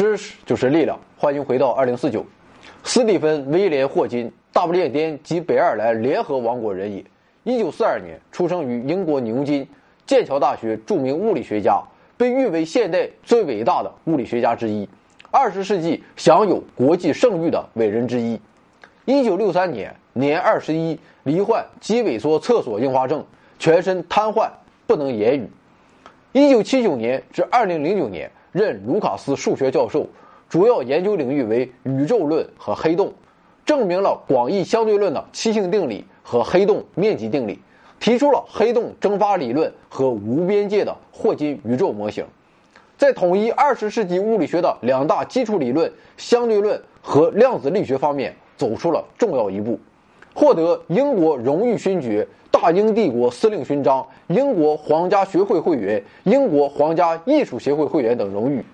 [0.00, 2.24] 知识就是力量，欢迎回到二零四九。
[2.84, 7.04] 斯蒂芬·威廉·霍金，大不列颠及北爱尔兰联合王国人也。
[7.44, 9.68] 一九四二年出生于英国牛津，
[10.06, 11.82] 剑桥大学著名物理学家，
[12.16, 14.88] 被誉为现代最伟大的物理学家之一，
[15.30, 18.40] 二十世纪享有国际盛誉的伟人之一。
[19.04, 23.22] 一九六三年，年二十一，罹患肌萎缩侧索硬化症，
[23.58, 24.48] 全身瘫痪，
[24.86, 25.46] 不能言语。
[26.32, 28.30] 一九七九年至二零零九年。
[28.52, 30.06] 任卢卡斯数学教授，
[30.48, 33.12] 主要研究领域为宇宙论和黑洞，
[33.64, 37.60] 证明了广义相对论的七性定理和黑洞面积定理，
[38.00, 42.24] 提出了黑洞蒸发理论和无边界的霍金宇宙模型，
[42.98, 49.78] 在统一二十世纪物理学的两大基础理论相对论和量子力学方面走出了重要一步，
[50.40, 52.26] 获得英国荣誉勋爵。
[52.50, 58.64] 大英帝国司令勋章、英国皇家学会会员、英国皇家艺术协会会员等荣誉。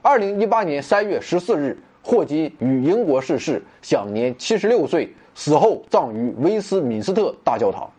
[0.00, 7.90] 二零一八年三月十四日，霍金于英国逝世，享年七十六岁，死后葬于威斯敏斯特大教堂。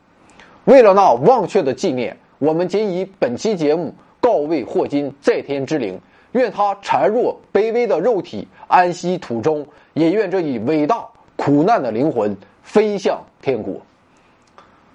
[0.63, 5.99] 为了那忘却的纪念，我们仅以本期节目告慰霍金在天之灵，
[6.31, 12.35] 愿他孱弱卑微的肉体安息土中，也愿这一伟大苦难的灵魂
[12.69, 13.81] 飞向天国。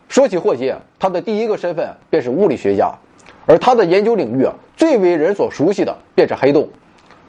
[0.08, 2.94] 说起霍金，他的第一个身份便是物理学家，
[3.46, 6.68] 而他的研究领域啊，最为人所熟悉的便是黑洞，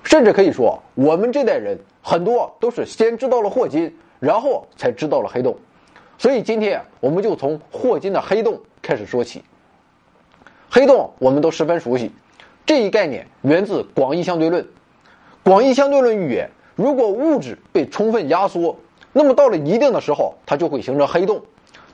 [0.03, 5.57] 甚至可以说，我们这代人很多都是先知道了霍金，然后才知道了黑洞。
[6.19, 9.43] 所以今天我们就从霍金的黑洞开始说起。
[10.69, 12.11] 黑洞我们都十分熟悉，
[12.67, 14.63] 这一概念源自广义相对论。
[15.41, 18.77] 广义相对论预言，如果物质被充分压缩，
[19.17, 21.41] 那么到了一定的时候，它就会形成黑洞。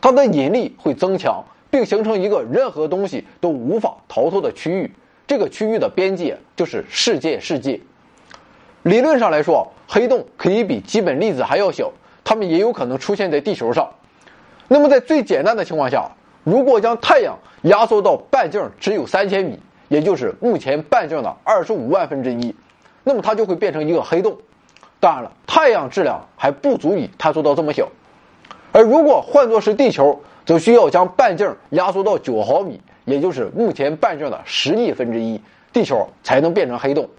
[0.02, 4.92] 它的引力会增强，并形成一个任何东西都无法逃脱的区域。
[5.28, 7.80] 这个区域的边界就是世界世界。
[8.82, 11.92] 理论上来说，黑洞可以比基本粒子还要小，
[12.24, 13.88] 它们也有可能出现在地球上。
[14.68, 16.10] 那么，在最简单的情况下，
[16.44, 19.60] 如果将太阳压缩到半径只有三千米，
[19.90, 22.56] 也就是目前半径的二十五万分之一，
[23.04, 24.36] 那么它就会变成一个黑洞。
[25.02, 27.90] 当然了，太阳质量还不足以探索到这么小。
[28.72, 35.42] 而如果换作是地球，则需要将半径压缩到九毫米，也就是目前半径的十亿分之一，
[35.74, 37.10] 地球才能变成黑洞。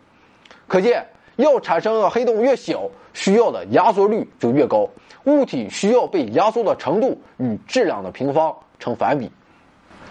[0.68, 1.04] 可见，
[1.34, 4.88] 要产生的黑洞越小，需要的压缩率就越高，
[5.24, 9.28] 物体需要被压缩的程度与质量的平方成反比。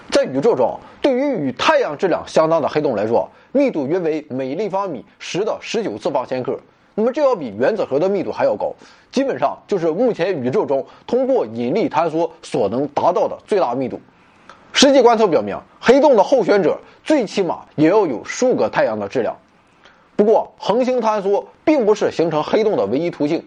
[0.09, 6.59] 在宇宙中，对于与太阳质量相当的黑洞来说，密度约为每立方米十的十九次方千克。
[6.95, 8.73] 那么这要比原子核的密度还要高，
[9.11, 13.99] 基本上就是目前宇宙中通过引力坍缩所能达到的最大密度。
[14.73, 19.35] 实际观测表明，黑洞的候选者最起码也要有数个太阳的质量。
[20.15, 23.43] 不过，恒星坍缩并不是形成黑洞的唯一途径。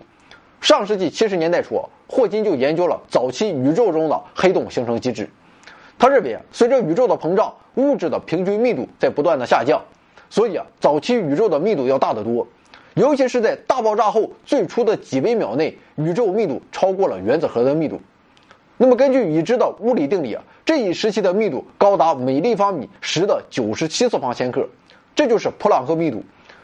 [0.60, 5.30] 上世纪七十年代初，霍金就研究了早期宇宙中的黑洞形成机制。
[5.98, 9.80] 他认为，随着宇宙的膨胀，物质的平均密度在不断的下降，
[10.28, 12.46] 所以啊，早期宇宙的密度要大得多。
[12.94, 18.00] 尤其是在大爆炸后最初的几微秒内，宇宙密度超过了原子核的密度。
[18.76, 24.68] 那么，根据已知的物理定理啊，这一时期的密度高达每立方米十的九十七次方千克，
[25.14, 26.22] 这就是普朗克密度。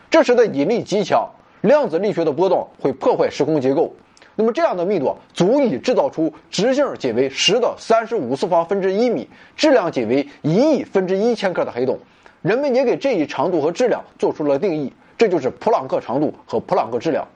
[0.08, 1.28] 这时的引力极强，
[1.62, 3.92] 量子力学的波动会破坏时空结构。
[4.36, 11.98] 那么，这样的密度足以制造出直径仅为十的三十五次方分之一米、质量仅为一亿分之一千克的黑洞。
[12.42, 14.92] 人们也给这一长度和质量做出了定义。
[15.18, 17.26] 这就是普朗克长度和普朗克质量。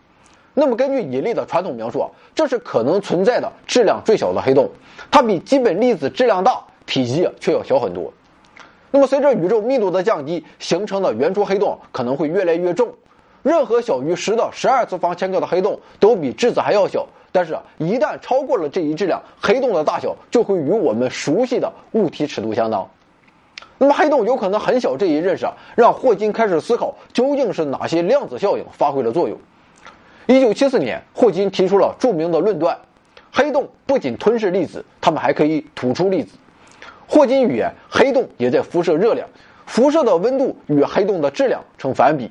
[0.55, 4.71] 那么，根据引力的传统描述，这是可能存在的质量最小的黑洞，
[5.11, 8.11] 它比基本粒子质量大，体积却要小很多。
[8.91, 12.89] 那么，随着宇宙密度的降低，形成的原初黑洞可能会越来越重。
[13.43, 22.89] 任何小于十的十二次方千克的黑洞都比质子还要小，但是，一旦超过了这一质量，黑洞的大小就会与我们熟悉的物体尺度相当。
[23.85, 29.39] 那么黑洞有可能很小，这一认识啊，让霍金开始思考究竟是哪些量子效应发挥了作用。
[30.25, 32.75] 一九七四年，霍金提出了著名的论断：
[33.31, 36.39] 黑洞不仅吞噬粒子，它们还可以吐出粒子。
[37.07, 39.29] 霍金预言，黑洞也在辐射热量，
[39.67, 42.31] 辐射的温度与黑洞的质量成反比。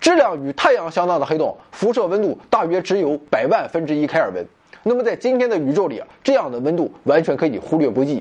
[0.00, 4.44] 质量与太阳相当的黑洞，辐射温度大约只有百万分之一开尔文。
[4.82, 8.20] 那么在今天的宇宙里啊，这样的温度完全可以忽略不计。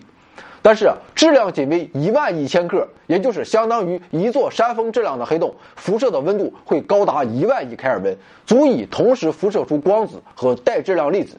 [0.62, 8.16] 但是质量仅为一万亿千克，也就是相当于一座山峰质量的黑洞，辐射的温度会高达一万亿开尔文，
[8.46, 11.38] 足以同时辐射出光子和带质量粒子。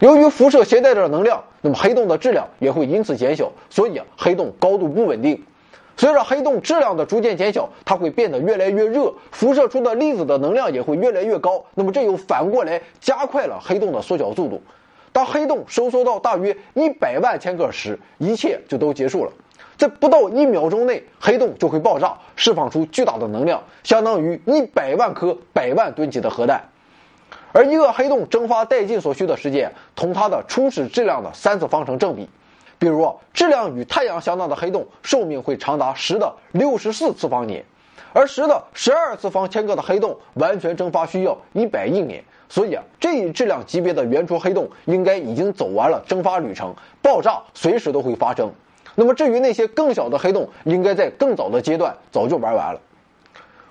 [0.00, 5.40] 由于辐射携带着能量，那么黑洞的质量也会因此减小，所以，黑洞高度不稳定。
[5.96, 11.64] 随着黑洞质量的逐渐减小，它会变得越来越热，辐射出的粒子的能量也会越来越高。
[11.74, 14.60] 那么这又反过来加快了黑洞的缩小速度。
[15.14, 19.30] 当黑洞收缩到大约一百万千克时，一切就都结束了。
[19.76, 26.60] 在不到一秒钟内，黑洞就会爆炸，释放出巨大的能量，相当于一百万颗百万吨级的核弹。
[27.52, 32.28] 而一个黑洞蒸发殆尽所需的时间，同它的初始质量的三次方程正比。
[32.76, 37.64] 比如，质量与太阳相当的黑洞寿命会长达十的六十四次方年，
[38.12, 42.24] 而十的十二次方千克的黑洞完全蒸发需要一百亿年。
[42.54, 46.72] 所以啊，这一质量级别的原初黑洞应该已经走完了蒸发旅程，
[47.02, 48.48] 爆炸随时都会发生。
[48.94, 52.80] 那么至于那些更小的黑洞，应该在更早的阶段早就玩完了。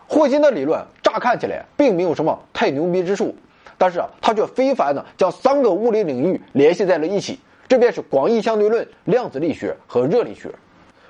[0.06, 3.34] 霍金的理论乍看起来并没有什么太牛逼之处，
[3.78, 7.40] 但是啊，他却非凡的将三个物理领域联系在了一起，
[7.70, 10.50] 这便是广义相对论、量子力学和热力学。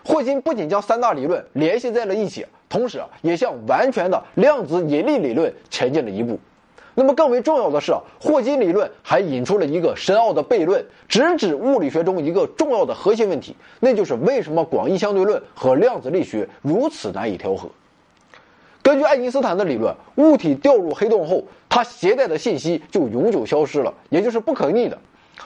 [0.05, 6.39] 霍金不仅将三大理论联系在了一起，同时啊，也向完全的量子引力理论前进了一步。
[6.95, 17.69] 那么更为重要的是，霍金理论还引出了一个深奥的悖论，直指物理学中一个重要的核心问题，那就是为什么广义相对论和量子力学如此难以调和。
[18.81, 24.97] 根据爱因斯坦的理论，物体掉入黑洞后，它携带的信息就永久消失了，也就是不可逆的。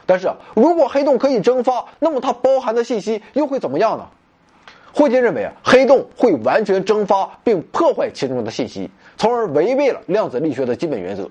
[0.05, 4.07] 但是，如果黑洞可以蒸发，那么它包含的信息又会怎么样呢？
[4.91, 11.29] 霍金认为啊，黑洞会完全蒸发并破坏其中的信息，从而违背了量子力学的基本原则。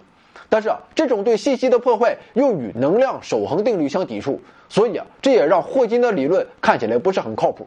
[0.49, 7.67] 但是啊，这种对信息的破坏又与能量守恒定律相抵触，所以啊，这也让霍金的理论看起来不是很靠谱。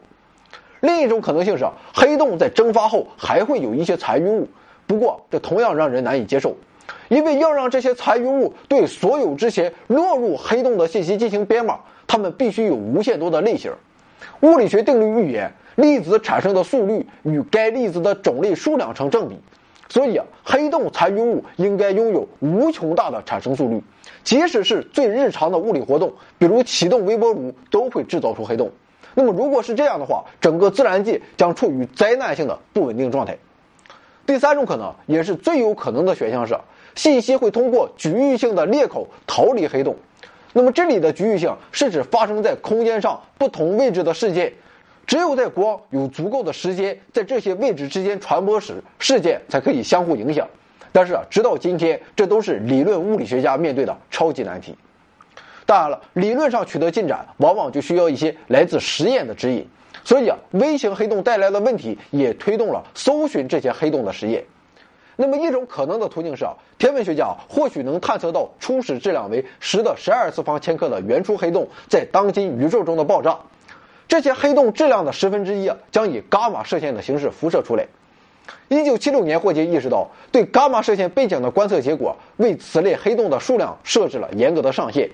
[0.80, 4.48] 另一种可能性是，黑洞在蒸发后还会有一些残余物，
[4.86, 6.56] 不过这同样让人难以接受，
[7.08, 13.72] 因为要让这些残余物对所有之前落入黑洞的信息进行编码，它们必须有无限多的类型。
[14.40, 15.52] 物理学定律预言。
[15.76, 19.40] 粒子产生的速率与该粒子的种类数量成正比，
[19.90, 23.82] 所以啊，黑洞残余物应该拥有无穷大的产生速率，
[24.22, 28.70] 即使是最日常的物理活动，比如启动微波炉，都会制造出黑洞。
[29.14, 33.36] 那么，如果是这样的话，整个自然界将处于灾难性的不稳定状态。
[34.24, 36.56] 第三种可能，也是最有可能的选项是，
[36.94, 39.96] 信息会通过局域性的裂口逃离黑洞。
[40.52, 44.52] 那么，这里的局域性是指发生在空间上不同位置的事件。
[45.10, 50.46] 只有在光有足够的时间在这些位置之间传播时，事件才可以相互影响。
[50.92, 54.72] 但是啊，直到今天，这都是理论物理学家面对的超级难题。
[55.66, 59.66] 当然了，理论上取得进展，往往就需要一些来自实验的指引。
[60.04, 64.44] 所以啊，微型黑洞带来的问题也推动了搜寻这些黑洞的实验。
[65.16, 73.36] 那么，一种可能的途径是啊，天文学家或许能探测到初始质量为十的十二次方千克的原初黑洞在当今宇宙中的爆炸。
[74.10, 77.86] 这些黑洞质量的十分之一，将以伽马射线的形式辐射出来。
[78.66, 85.08] 一九七六年，霍金意识到，对伽马射线背景的观测结果为此类黑洞的数量设置了严格的上限。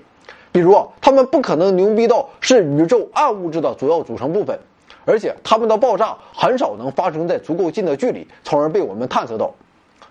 [0.50, 4.58] 比如，它们不可能牛逼到是宇宙暗物质的主要组成部分，
[5.04, 9.52] 而且它们的爆炸很少能发生在足够近的距离，从而被我们探测到。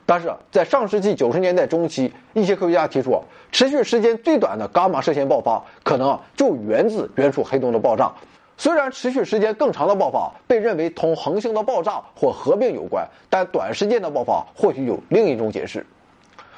[0.06, 3.20] 但是在上世纪九十年代中期，一些科学家提出，
[3.51, 8.13] 持续时间最短的伽马射线爆发可能就源自原初黑洞的爆炸。
[8.57, 15.85] 虽然持续时间更长的爆发被认为同恒星的爆炸或合并有关，但短时间的爆发或许有另一种解释。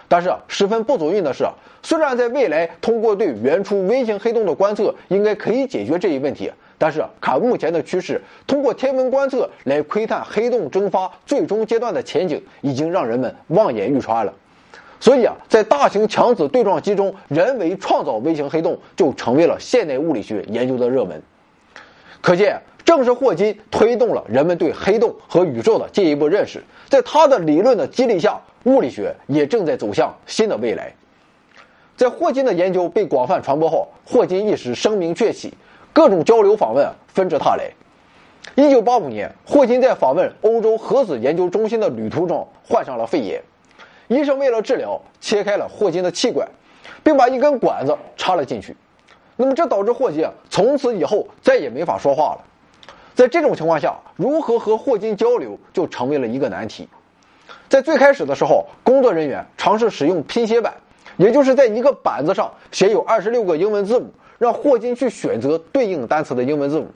[0.07, 1.45] 但是十分不足运的是，
[1.83, 14.33] 虽然在未来通过对原初微型黑洞的观测应该可以解决这一问题，但是看目前的趋势，通过天文观测来窥探黑洞蒸发最终阶段的前景，已经让人们望眼欲穿了。
[14.99, 21.21] 所以啊，在大型强子对撞机中人为创造微型黑洞，就成为了现代物理学研究的热门。
[22.21, 26.63] 可见，正是霍金推动了人们对黑洞和宇宙的进一步认识。
[26.89, 30.93] 在他的理论的激励下，物理学也正在走向新的未来。
[31.95, 35.53] 在霍金的研究被广泛传播后，霍金一时声名鹊起，
[35.93, 37.71] 各种交流访问纷至沓来。
[38.55, 43.41] 一九八五年，霍金在访问欧洲核子研究中心的旅途中患上了肺炎，
[44.07, 46.47] 医生为了治疗，切开了霍金的气管，
[47.03, 48.75] 并把一根管子插了进去。
[49.37, 52.41] 那么这导致霍金，从此以后再也没法说话了。
[53.13, 56.89] 在这种情况下，如何和霍金交流就成为了一个难题。
[57.69, 60.73] 在最开始的时候，工作人员尝试使用拼写板，
[61.17, 66.87] 也就是在一个板子上写有二十六个英文字母，让霍金去选择对应单词的英文字母。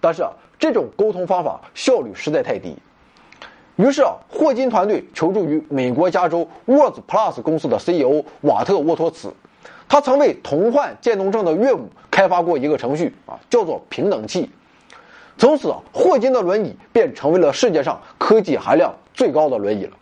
[0.00, 2.76] 但是啊，这种沟通方法效率实在太低。
[3.76, 9.32] 于是啊，霍金团队求助于美国加州 Words Plus 公司的 CEO 瓦特沃托茨。
[9.90, 14.48] 他曾为同患渐冻症的岳母开发过一个程序啊，叫做平等器。
[15.36, 19.96] 从此霍金的轮椅便成为了世界上科技含量最高的轮椅了。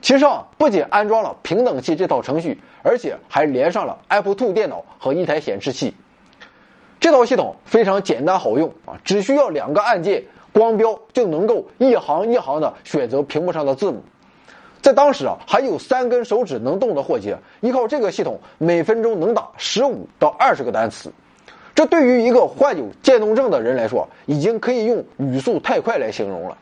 [0.00, 5.94] 其上不仅安装了平等器这套程序，而且还连上了 Apple Two 电脑和一台显示器。
[6.98, 14.02] 这套系统非常简单好用啊，只需要两个按键，光标就能够一行一行的选择屏幕上的字母。
[14.82, 21.12] 在当时啊，还有三根手指能动的霍金，依靠这个系统，每分钟能打十五到二十个单词。
[21.74, 26.56] 这对于一个患有渐冻症的人来说，已经可以用语速太快来形容了。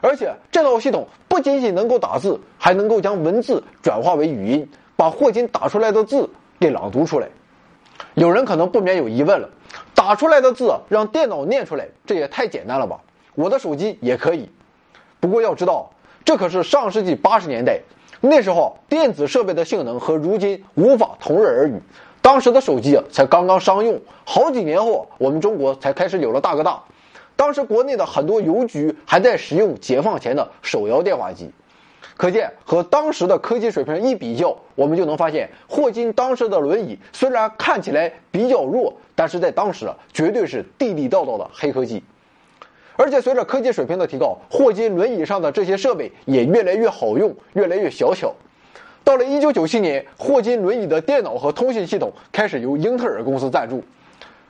[0.00, 6.28] 而且这套系统不仅仅能够打字，还能够将文字转化为语音，把霍金打出来的字
[6.60, 7.28] 给朗读出来。
[8.14, 9.48] 有人可能不免有疑问了：
[9.94, 13.00] 打出来的字让电脑念出来，这也太简单了吧？
[13.34, 14.48] 我的手机也可以。
[15.20, 15.90] 不过要知道，
[16.24, 17.80] 这可是上世纪八十年代，
[18.20, 21.78] 那时候电子设备的性能和如今无法同日而语。
[22.22, 26.82] 当时的手机才刚刚商用，好几年后，我们中国才开始有了大哥大。
[27.36, 31.50] 当时国内的很多邮局还在使用解放前的手摇电话机，
[32.16, 42.02] 可见和当时的科技水平一比较，我们就能发现霍金当时的轮椅虽然看起来比较弱，但是在当时，绝对是地地道道的黑科技。
[42.96, 48.32] 而且随着科技水平的提高，霍金轮椅上的这些设备也越来越好用，越来越小巧。
[49.02, 53.82] 到了1997年，霍金轮椅的电脑和通信系统开始由英特尔公司赞助。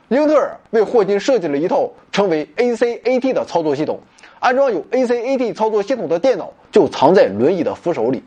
[0.09, 3.99] 英特尔为霍金设计了一套称为 ACAT 的操作系统，
[4.39, 8.23] 安装有 ACAT 操作系统的电脑就藏在轮椅的扶手里。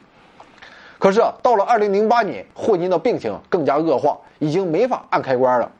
[0.98, 5.70] 可是啊，到了2008年，霍金的病情更加恶化，已经没法按开关了。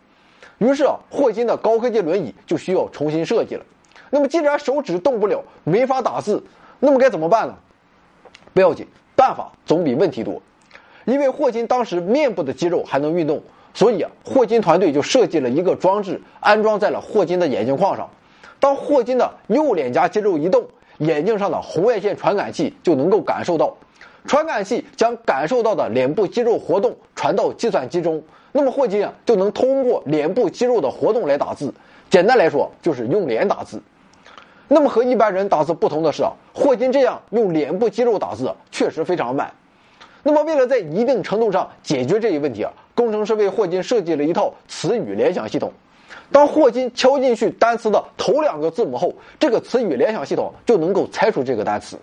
[0.59, 3.64] 于是啊，霍金的高科技轮椅就需要重新设计了。
[4.11, 6.43] 那么，既然手指动不了，没法打字，
[6.81, 7.55] 那么该怎么办呢？
[8.55, 10.41] 不要紧，办法总比问题多。
[11.05, 13.43] 因为霍金当时面部的肌肉还能运动。
[13.75, 18.11] 所以啊，霍金团队就设计了一个装置，安装在了霍金的眼镜框上。
[18.59, 20.67] 当霍金的右脸颊肌肉一动，
[20.99, 23.77] 眼镜上的红外线传感器就能够感受到。
[24.27, 31.73] 传感器将感受到的脸部肌肉活动传到计算机中，那么霍金啊就能通过脸部肌肉的活动来打字。
[32.11, 33.81] 简单来说，就是用脸打字。
[34.69, 39.51] 那么和一般人打字不同的是啊，霍金这样用脸部肌肉打字确实非常慢。
[40.23, 42.73] 那么为了在一定程度上解决这一问题啊。
[42.95, 45.73] 工程师为霍金设计了一套词语联想系统。
[46.33, 51.97] 当霍金敲进去单词的头两个字母后，这个词语联想系统就能够猜出这个单词。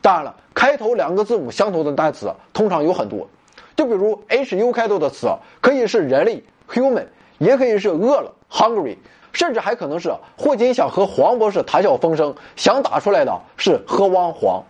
[0.00, 3.28] 当然了，开头两个字母相同的单词通常有很多，
[3.76, 5.28] 就比如 H U 开头的词
[5.60, 8.96] 可以是人类 human，也可以是饿了 hungry，
[9.34, 14.64] 甚至还可能是霍金想和黄博士谈笑风生，想打出来的是喝汪黄。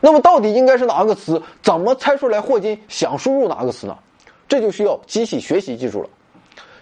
[0.00, 1.42] 那么到底应该是哪个词？
[1.62, 3.98] 怎么猜出来霍金想输入哪个词呢？
[4.48, 6.08] 这就需要机器学习技术了。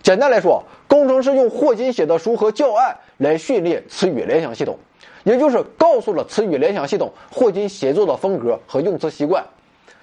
[0.02, 4.76] 简单来说，工程师用霍金写的书和教案来训练词语联想系统，
[5.22, 9.44] 也就是告诉了词语联想系统霍金写作的风格和用词习惯。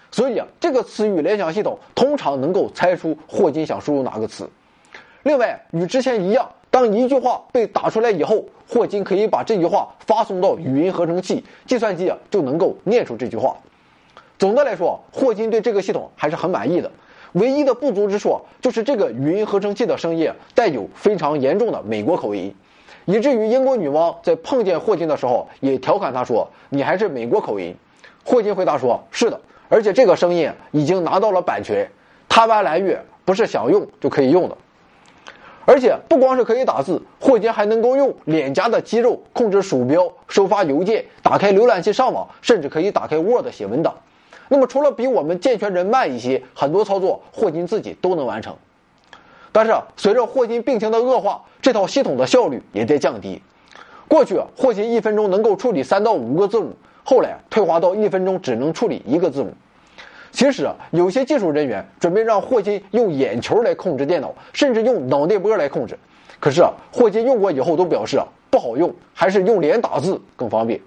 [0.10, 4.50] 所以啊，这个词语联想系统通常能够猜出霍金想输入哪个词。
[5.24, 13.58] 另外，与之前一样，当一句话被打出来以后，霍金可以把这句话发送到语音合成器，计算机啊就能够念出这句话。
[14.38, 16.92] 总的来说，霍金对这个系统还是很满意的。
[17.34, 22.56] 唯一的不足之处就是这个语音合成器的声音带有非常严重的美国口音，
[23.06, 27.76] 以至于英国女王在碰见霍金的时候也调侃他说：“你还是美国口音。”
[28.24, 31.90] 霍金回答说：“是的，而且这个声音已经拿到了版权，
[32.28, 34.58] 他湾蓝月不是想用就可以用的。
[35.70, 43.94] 而且不光是可以打字，霍金还能够用脸颊的肌肉控制鼠标、收发邮件、打开浏览器上网，甚至可以打开 Word 写文档。”
[44.50, 48.56] 那么，除了比我们健全人慢一些，很多操作霍金自己都能完成。
[49.52, 53.40] 但是，随着霍金病情的恶化，这套系统的效率也在降低。
[54.08, 56.74] 过去，霍金一分钟能够处理三到五个字母，
[57.04, 59.54] 后来退化到一分钟只能处理一个字母。
[60.32, 65.98] 其实啊，有些技术人员准备让霍金用眼球来控制电脑，甚至用脑电波来控制。
[66.40, 70.80] 可是啊，霍金用过以后都表示啊不好用，还是用脸打字更方便。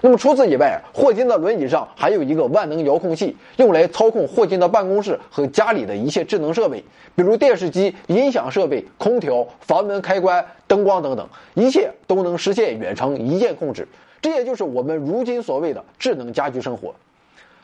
[0.00, 6.84] 那么除此以外，霍金的轮椅上还有一个万能遥控器，用来操控霍金的办公室和家里的一切智能设备，
[7.16, 13.88] 比如电视机、音响设备、空调、房门开关、灯光等等，一切都能实现远程一键控制。
[14.22, 16.94] 这也就是我们如今所谓的智能家居生活。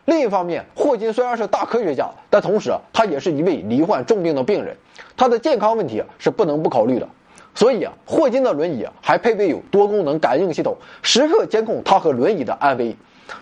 [0.06, 4.76] 另一方面，霍金虽然是大科学家，但同时他也是一位罹患重病的病人，
[5.16, 7.08] 他的健康问题是不能不考虑的。
[7.54, 12.94] 所以啊，霍金的轮椅还配备有多功能感应系统，时刻监控他和轮椅的安危。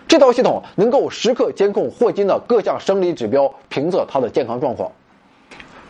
[0.07, 4.91] 这套系统能够时刻监控霍金的各项生理指标，评测他的健康状况。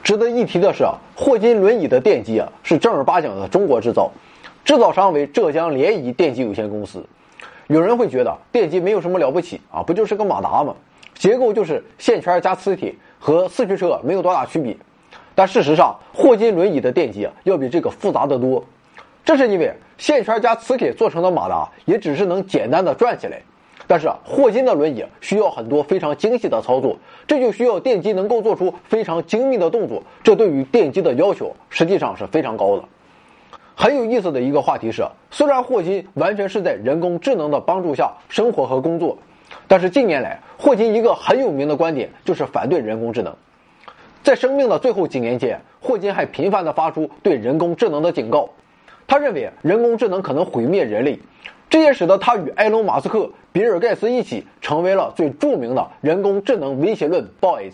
[0.04, 4.10] 值得一提的是啊，霍金轮椅的电机啊是正儿八经的中国制造，
[4.66, 7.06] 制造商为浙江联谊电机有限公司。
[7.74, 10.76] 有人会觉得电机没有什么了不起啊，不就是个马达吗？
[11.16, 14.78] 结构就是线圈加磁铁，和四驱车没有多大区别。
[15.34, 18.64] 但事实上，霍金轮椅的电机啊要比这个复杂的多。
[19.26, 23.42] 这是因为线圈加磁铁做成的马达也只是能简单的转起来，
[23.88, 30.04] 但是，霍金的轮椅需要很多非常精细的操作，这就需要电机能够做出非常精密的动作。
[30.22, 32.84] 这对于电机的要求实际上是非常高的。
[33.76, 39.18] 很有意思的一个话题是，虽然霍金完全是在人工智能的帮助下生活和工作，
[39.68, 43.36] 但是近年来，霍金一个很有名的观点就是反对人工智能。
[44.22, 48.48] 在生命的最后几年间，霍金还频繁地发出对人工智能的警告。
[49.08, 51.20] 他认为人工智能可能毁灭人类，
[51.70, 57.74] 这也使得他与埃隆·马斯克、比尔·盖茨一起成为了最著名的人工智能威胁论 boys。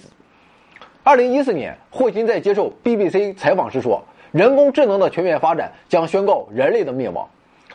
[1.03, 4.01] 二零一四年，霍金在接受 BBC 采访时说。
[4.31, 7.27] 人工智能的全面发展将宣告人类的灭亡。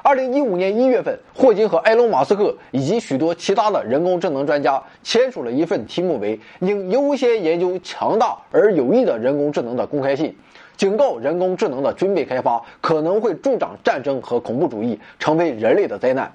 [0.03, 10.37] 二零一五年一月份，霍金和埃隆·马斯克以及许多其他的人工智能专家签署了一份题目为“应优先研究强大而有益的人工智能”的公开信，
[10.77, 16.31] 警告人工智能的军备开发可能会助长战争和恐怖主义，成为人类的灾难。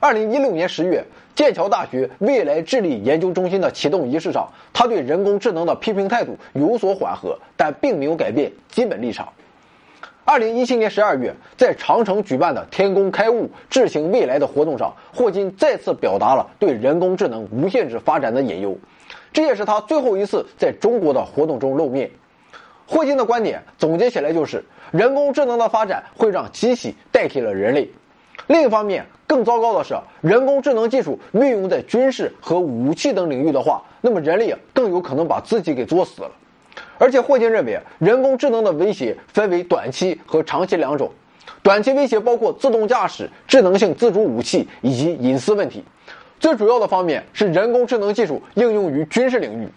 [0.00, 9.28] 二零一六年十月，剑桥大学未来智力研究中心的启动仪式上，他对人工智能的批评态度有所缓和，但并没有改变基本立场。
[10.24, 18.78] 二零一七年十二月，在长城举办的“天工开物，智行未来”的活动上，霍金再次表达了对人工智能无限制发展的隐忧，
[19.32, 22.08] 这也是他最后一次在中国的活动中露面。
[22.86, 27.90] 霍金的观点总结起来就是：人工智能的发展会让机器代替了人类。
[28.46, 36.30] 另一方面，更糟糕的是，人工智能技术运用在军事和武器等领域的话，那么人类更有可能把自己给作死了。
[36.98, 41.12] 而且，霍金认为，人工智能的威胁分为短期和长期两种。
[41.62, 45.84] 短期威胁包括自动驾驶、智能性自主武器以及隐私问题。
[46.40, 49.68] 最主要的方面是人工智能技术应用于军事领域。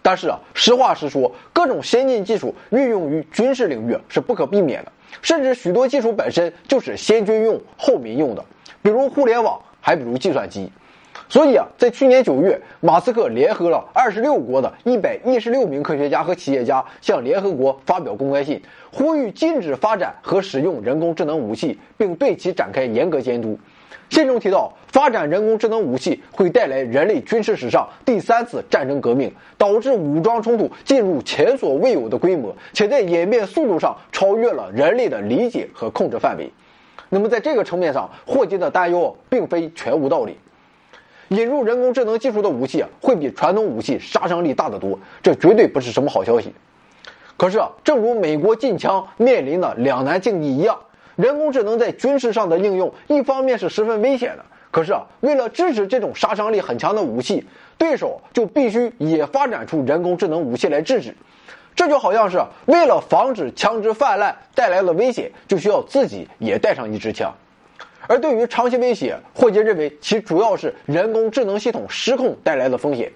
[0.00, 4.92] 但是啊，实话实说，各种先进技术运用于军事领域是不可避免的。
[5.20, 8.44] 甚至许多技术本身就是先军用后民用的，
[8.86, 10.70] 比如互联网，还比如计算机。
[11.28, 23.58] 所以啊，在去年九月，马斯克联合了二十六国的一百一十六名科学家和企业家，向联合国发表公开信，呼吁禁止发展和使用人工智能武器，并对其展开严格监督。
[24.08, 36.48] 信中提到，发展人工智能武器会带来人类军事史上第三次战争革命，导致武装冲突进入前所未有的规模，且在演变速度上超越了人类的理解和控制范围。
[37.08, 40.36] 那么，在这个层面上，霍金的担忧并非全无道理。
[41.28, 46.52] 引入人工智能技术的武器会比传统武器杀伤力大得多，这绝对不是什么好消息。
[47.36, 50.78] 可是，正如美国禁枪面临的两难境地一样。
[51.16, 54.44] 人工智能在军事上的应用，一方面是十分危险的。
[54.70, 57.44] 可是啊，为了支持这种杀伤力很强的武器，
[57.78, 61.14] 对手就必须也发展出人工智能武器来制止。
[61.76, 67.30] 这就好像是为了防止枪支泛滥带来的危险，就需要自己也带上一支枪。
[68.08, 73.12] 而对于长期威胁，霍金认为其主要是人工智能系统失控带来的风险，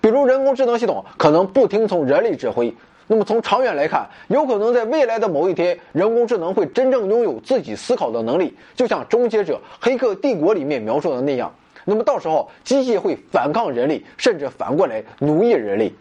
[0.00, 2.74] 比如人工智能系统可能不听从人类指挥。
[3.06, 11.54] 那么从长远来看，有可能在未来的某一天，人工智能会真正拥有自己思考的能力，就像《终结者：黑客帝国》里面描述的那样。
[11.84, 15.92] 那么到时候，机器会反抗人类，甚至反过来奴役人类。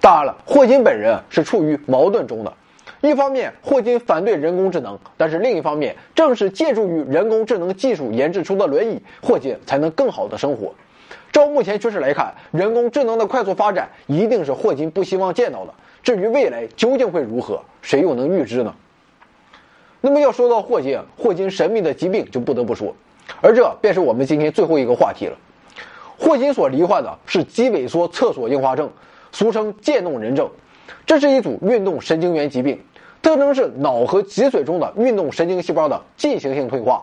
[0.00, 2.52] 当然了，霍金本人是处于矛盾中的。
[3.00, 10.74] 一方面，霍金反对人工智能，但是另一方面，正是借助于人工智能技术研制出的轮椅，霍金才能更好的生活。
[11.32, 15.72] 照目前趋势来看，人工智能的快速发展一定是霍金不希望见到的。
[16.02, 18.74] 至于未来究竟会如何，谁又能预知呢？
[20.02, 22.94] 那么要说到霍金，霍金神秘的疾病就不得不说，
[23.40, 25.36] 而这便是我们今天最后一个话题了。
[26.18, 28.90] 霍金所罹患的是肌萎缩侧索硬化症，
[29.32, 30.50] 俗称渐冻人症，
[31.06, 32.80] 这是一组运动神经元疾病，
[33.22, 37.02] 特征是脑和脊髓中的运动神经细胞的进行性退化，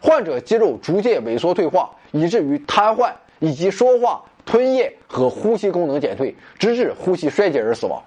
[0.00, 8.02] 患者肌肉逐渐萎缩退化，以至于瘫痪以及说话、吞咽和呼吸功能减退，直至呼吸衰竭而死亡。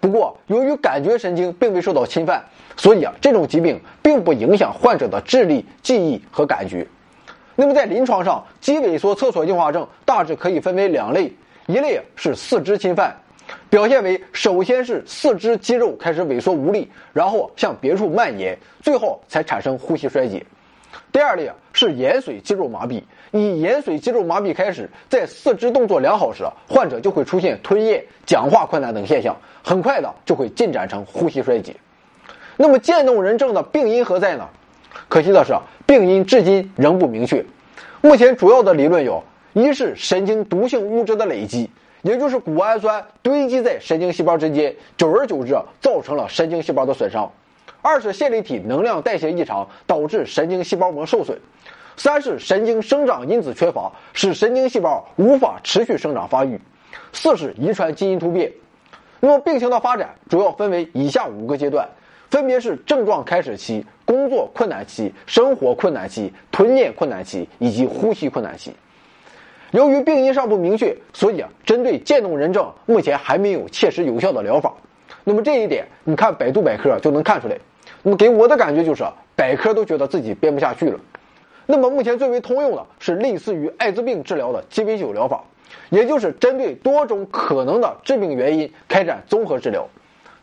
[0.00, 2.44] 不过，由于感觉神经并未受到侵犯，
[2.76, 6.86] 所以啊，这种疾病并不影响患者的智力、记忆和感觉。
[7.56, 11.32] 那么，在临床上，肌萎缩侧索硬化症大致可以分为两类：
[11.66, 13.16] 一类是四肢侵犯，
[13.70, 20.40] 表现为首先是四肢肌肉开始萎缩无力，然后向别处蔓延，最后才产生呼吸衰竭；
[21.10, 23.02] 第二类是延髓肌肉麻痹。
[23.30, 31.74] 以延髓肌肉麻痹开始，在四肢动作良好时，患者就会出现吞咽、讲话困难等现象，很快的就会进展成呼吸衰竭。
[32.56, 34.48] 那么渐冻人症的病因何在呢？
[35.08, 35.52] 可惜的是，
[35.86, 37.44] 病因至今仍不明确。
[38.00, 39.24] 目前主要的理论有：
[39.54, 41.70] 一是神经毒性物质的累积，
[42.02, 47.30] 也就是谷氨酸堆积在神经细胞之间，久而久之造成了神经细胞的损伤；
[47.80, 51.38] 二是线粒体能量代谢异常，导致神经细胞膜受损；
[51.96, 56.58] 三是神经生长因子缺乏，使神经细胞无法持续生长发育；
[57.12, 58.52] 四是遗传基因突变。
[59.20, 61.88] 那么病情的发展主要分为以下五个阶段。
[62.30, 68.74] 分别是症状开始期、工作困难期、生活困难期、吞咽困难期以及呼吸困难期。
[69.74, 74.72] 由于病因尚不明确，所以啊，针对渐冻人症目前还没有切实有效的疗法。
[75.24, 77.58] 那么这一点，你看百度百科就能看出来。
[78.04, 79.02] 那么给我的感觉就是，
[79.34, 81.00] 百科都觉得自己编不下去了。
[81.66, 85.42] 那么目前最为通用的是类似于艾滋病治疗的鸡尾酒疗法，
[85.90, 89.88] 也就是针对多种可能的致病原因开展综合治疗。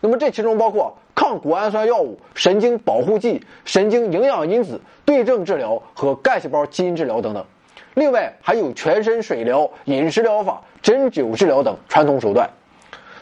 [0.01, 0.97] 那么这其中包括。
[1.13, 7.45] 抗谷氨酸药物、神经保护剂、神经营养因子对症治疗和干细胞基因治疗等等，
[7.93, 12.49] 另外还有全身水疗、饮食疗法、针灸治疗等传统手段。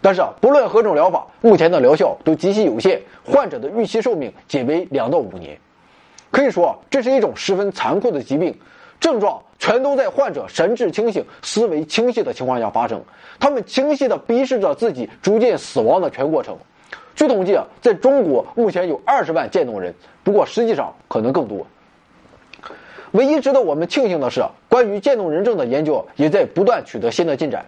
[0.02, 5.58] 但是啊，不论何种疗法，目前的疗效都极其有限，患者的预期寿命仅为两到五年。
[6.32, 8.58] 可以说，这是一种十分残酷的疾病，
[9.00, 13.02] 症状全都在患者神志清醒、思维清晰的情况下发生，
[13.40, 16.56] 他们清晰地逼视着自己逐渐死亡的全过程。
[17.16, 21.68] 据统计啊，在中国目前有二十万渐冻人，不过实际上可能更多。
[23.12, 27.66] 唯一值得我们庆幸的是，关于渐冻人症的研究也在不断取得新的进展。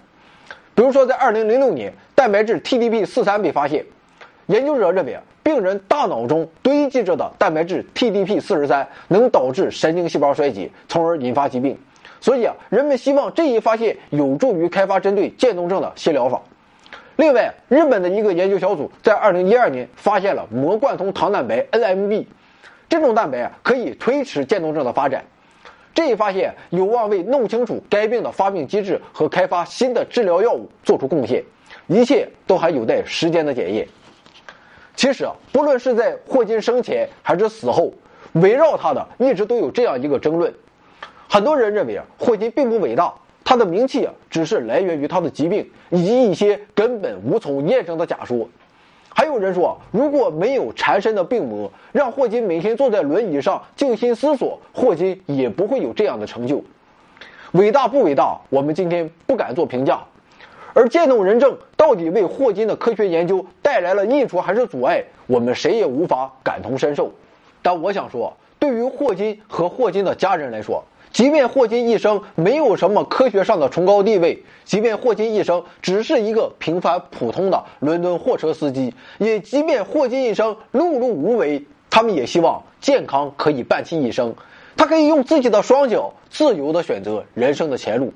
[0.75, 3.85] 比如说，在二零零六年，蛋白质 TDP 四三被发现，
[4.47, 11.77] 研究者认为病人大脑中堆积着的蛋白质 TDP 四十三能导致神经细胞衰竭，从而引发疾病。
[12.19, 16.39] 所以啊，人们希望这一发现有助于开发针对渐冻症的新疗法。
[17.15, 22.25] 另外，日本的一个研究小组在2012年发现了膜贯通糖蛋白 NMB，
[22.91, 25.23] 这种蛋白啊可以推迟渐冻症的发展。
[25.93, 31.41] 这一发现有望为弄清楚该病的发病机制和开发新的治疗药物做出贡献。
[31.87, 33.87] 一切都还有待时间的检验。
[34.93, 37.93] 其实啊，不论是在霍金生前还是死后，
[38.33, 40.53] 围绕他的一直都有这样一个争论：
[41.29, 43.13] 很多人认为啊，霍金并不伟大。
[43.45, 48.49] 他的名气啊，只是来源于他的疾病以及一些根本无从验证的假说。
[49.13, 56.63] 还有人说，如果没有缠身的病魔，让霍金每天坐在轮椅上静心思索，霍金也不会有这样的成就。
[57.51, 60.01] 伟大不伟大，我们今天不敢做评价。
[60.73, 67.11] 而渐冻人症到底为霍金的科学研究带来了益处还是阻碍，我们谁也无法感同身受。
[67.61, 84.33] 但我想说，对于霍金和霍金的家人来说，即便霍金一生没有什么科学上的崇高地位，即便霍金一生只是一个平凡普通的伦敦货车司机，也即便霍金一生碌碌无为，他们也希望健康可以伴其一生，
[84.77, 88.13] 他可以用自己的双脚自由地选择人生的前路。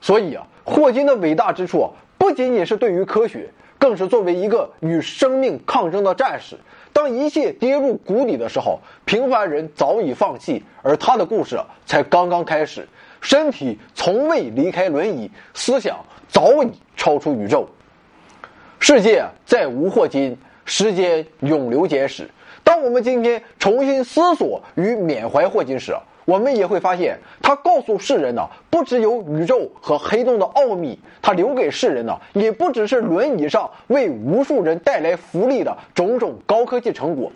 [0.00, 6.56] 所以啊，霍金的伟大之处啊不仅仅是对于科学，更是作为一个与生命抗争的战士。
[6.96, 12.88] 当一切跌入谷底的时候，平凡人早已放弃，而他的故事才刚刚开始。
[13.20, 17.68] 身体从未离开轮椅，思想早已超出宇宙。
[18.80, 22.30] 世界再无霍金，时间永留简史。
[22.64, 25.94] 当我们今天重新思索与缅怀霍金时，
[26.26, 37.30] 我们也会发现，他告诉世人的不只有宇宙和黑洞的奥秘，他留给世人的也不只是轮椅上为无数人带来福利的种种高科技成果，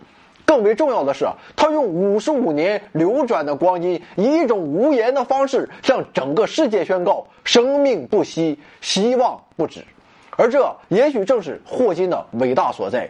[0.44, 1.24] 更为重要的是，
[1.55, 9.85] 他用五十五年流转的光阴，以一种无言的方式向整个世界宣告：生命不息，希望不止。
[10.37, 13.09] 而这也许正是霍金的伟大所在。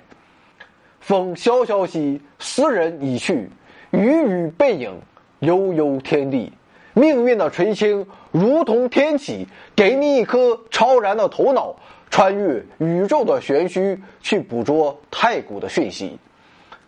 [1.00, 3.48] 风萧萧兮，斯人已去；
[3.92, 4.92] 雨雨背影。
[5.40, 6.52] 悠悠天地，
[6.94, 11.74] 命运的垂青如同天启，给你一颗超然的头脑，
[12.10, 16.18] 穿越宇宙的玄虚，去捕捉太古的讯息。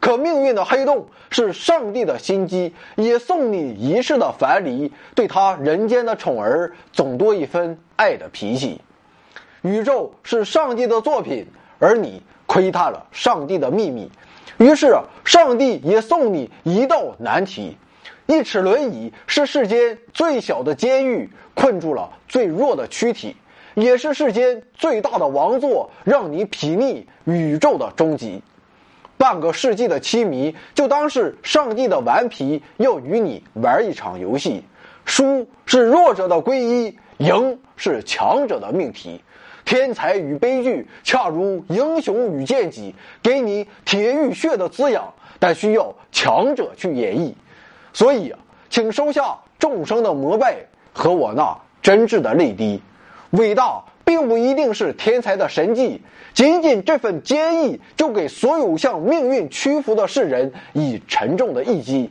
[0.01, 8.81] 可命运的黑洞是上帝的心机，也送你一世的樊篱，对他人间的宠儿，总多一分爱的脾气。
[9.63, 11.47] 宇宙是上帝的作品，
[11.79, 14.11] 而你窥探了上帝的秘密，
[14.59, 14.93] 于是
[15.25, 17.77] 上帝也送你一道难题。
[18.33, 23.37] 一尺轮椅是世间最小的监狱，困住了最弱的躯体，
[23.75, 28.43] 也是世间最大的王座，让你睥睨宇宙的终极。
[29.19, 34.65] 半个世纪的凄迷，就当是上帝的顽皮，要与你玩一场游戏。
[35.05, 39.23] 输是弱者的归依，赢是强者的命题。
[39.67, 47.35] 天才与悲剧，恰如英雄与剑戟，给你铁与血的滋养，但需要强者去演绎。
[47.93, 48.35] 所以，
[48.71, 50.57] 请收下众生的膜拜
[50.93, 52.81] 和我那真挚的泪滴。
[53.31, 56.01] 伟大并不一定是天才的神迹，
[56.35, 62.11] 仅仅这份坚毅，就给所有向命运屈服的世人以沉重的一击。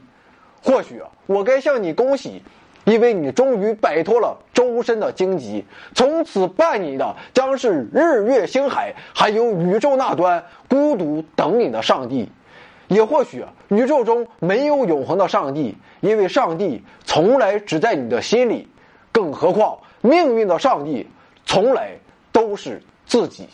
[0.63, 2.41] 或许，我该向你恭喜。
[2.84, 5.63] 因为你终于摆脱了周身的荆棘，
[5.94, 12.28] 从此伴你的将是日月星海，还有宇宙那端孤独等你的上帝。
[12.91, 18.67] 也或许宇宙中没有永恒的上帝，因为上帝从来只在你的心里。
[19.13, 21.08] 更何况命运的上帝，
[21.45, 21.97] 从来
[22.34, 23.47] 都是自己。